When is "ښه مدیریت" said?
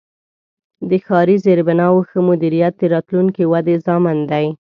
2.09-2.73